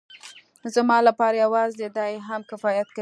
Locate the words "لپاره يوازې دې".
1.07-2.11